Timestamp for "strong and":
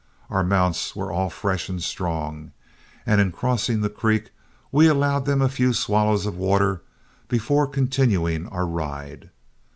1.79-3.21